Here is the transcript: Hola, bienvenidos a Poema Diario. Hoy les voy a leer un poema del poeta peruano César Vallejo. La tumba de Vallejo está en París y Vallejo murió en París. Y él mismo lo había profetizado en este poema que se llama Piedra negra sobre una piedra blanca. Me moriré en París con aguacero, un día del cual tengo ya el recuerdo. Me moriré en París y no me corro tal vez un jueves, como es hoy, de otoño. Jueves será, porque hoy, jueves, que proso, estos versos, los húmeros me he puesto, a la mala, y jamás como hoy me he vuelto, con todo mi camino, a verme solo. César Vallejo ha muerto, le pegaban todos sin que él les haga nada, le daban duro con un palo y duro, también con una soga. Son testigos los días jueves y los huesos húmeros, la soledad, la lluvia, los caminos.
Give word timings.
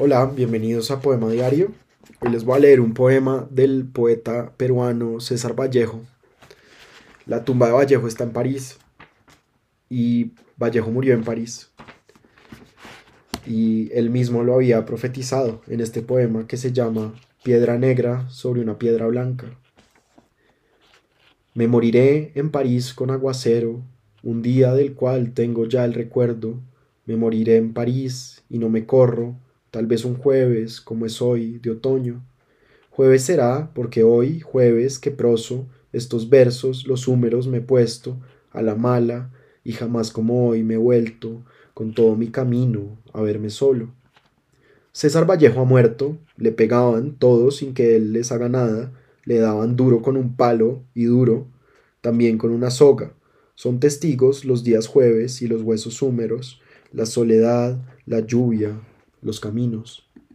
Hola, 0.00 0.26
bienvenidos 0.26 0.92
a 0.92 1.00
Poema 1.00 1.28
Diario. 1.28 1.72
Hoy 2.20 2.30
les 2.30 2.44
voy 2.44 2.56
a 2.56 2.60
leer 2.60 2.80
un 2.80 2.94
poema 2.94 3.48
del 3.50 3.84
poeta 3.84 4.52
peruano 4.56 5.18
César 5.18 5.58
Vallejo. 5.58 6.00
La 7.26 7.44
tumba 7.44 7.66
de 7.66 7.72
Vallejo 7.72 8.06
está 8.06 8.22
en 8.22 8.30
París 8.30 8.78
y 9.90 10.34
Vallejo 10.56 10.92
murió 10.92 11.14
en 11.14 11.24
París. 11.24 11.72
Y 13.44 13.90
él 13.92 14.10
mismo 14.10 14.44
lo 14.44 14.54
había 14.54 14.84
profetizado 14.84 15.62
en 15.66 15.80
este 15.80 16.00
poema 16.00 16.46
que 16.46 16.58
se 16.58 16.72
llama 16.72 17.12
Piedra 17.42 17.76
negra 17.76 18.30
sobre 18.30 18.60
una 18.60 18.78
piedra 18.78 19.08
blanca. 19.08 19.46
Me 21.54 21.66
moriré 21.66 22.30
en 22.36 22.52
París 22.52 22.94
con 22.94 23.10
aguacero, 23.10 23.82
un 24.22 24.42
día 24.42 24.74
del 24.74 24.94
cual 24.94 25.32
tengo 25.32 25.66
ya 25.66 25.84
el 25.84 25.92
recuerdo. 25.92 26.54
Me 27.04 27.16
moriré 27.16 27.56
en 27.56 27.72
París 27.72 28.44
y 28.48 28.58
no 28.60 28.68
me 28.68 28.86
corro 28.86 29.34
tal 29.70 29.86
vez 29.86 30.04
un 30.04 30.16
jueves, 30.16 30.80
como 30.80 31.06
es 31.06 31.20
hoy, 31.20 31.58
de 31.58 31.70
otoño. 31.70 32.22
Jueves 32.90 33.22
será, 33.22 33.70
porque 33.74 34.02
hoy, 34.02 34.40
jueves, 34.40 34.98
que 34.98 35.10
proso, 35.10 35.66
estos 35.92 36.28
versos, 36.28 36.86
los 36.86 37.08
húmeros 37.08 37.46
me 37.46 37.58
he 37.58 37.62
puesto, 37.62 38.18
a 38.50 38.62
la 38.62 38.74
mala, 38.74 39.30
y 39.64 39.72
jamás 39.72 40.10
como 40.10 40.48
hoy 40.48 40.62
me 40.62 40.74
he 40.74 40.78
vuelto, 40.78 41.44
con 41.74 41.94
todo 41.94 42.16
mi 42.16 42.28
camino, 42.28 42.98
a 43.12 43.22
verme 43.22 43.50
solo. 43.50 43.92
César 44.92 45.30
Vallejo 45.30 45.60
ha 45.60 45.64
muerto, 45.64 46.18
le 46.36 46.50
pegaban 46.50 47.16
todos 47.16 47.58
sin 47.58 47.72
que 47.72 47.94
él 47.94 48.12
les 48.12 48.32
haga 48.32 48.48
nada, 48.48 48.92
le 49.24 49.38
daban 49.38 49.76
duro 49.76 50.02
con 50.02 50.16
un 50.16 50.34
palo 50.34 50.82
y 50.94 51.04
duro, 51.04 51.46
también 52.00 52.38
con 52.38 52.50
una 52.50 52.70
soga. 52.70 53.12
Son 53.54 53.78
testigos 53.78 54.44
los 54.44 54.64
días 54.64 54.86
jueves 54.86 55.42
y 55.42 55.46
los 55.46 55.62
huesos 55.62 56.02
húmeros, 56.02 56.60
la 56.92 57.06
soledad, 57.06 57.78
la 58.06 58.20
lluvia, 58.20 58.80
los 59.22 59.40
caminos. 59.40 60.07